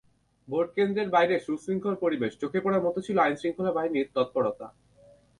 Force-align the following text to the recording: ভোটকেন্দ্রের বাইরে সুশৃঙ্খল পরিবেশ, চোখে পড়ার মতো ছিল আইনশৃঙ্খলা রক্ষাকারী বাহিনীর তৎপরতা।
ভোটকেন্দ্রের 0.47 1.09
বাইরে 1.09 1.35
সুশৃঙ্খল 1.39 1.95
পরিবেশ, 1.95 2.31
চোখে 2.41 2.59
পড়ার 2.61 2.85
মতো 2.85 2.99
ছিল 3.01 3.17
আইনশৃঙ্খলা 3.19 3.63
রক্ষাকারী 3.63 3.77
বাহিনীর 3.77 4.07
তৎপরতা। 4.15 4.67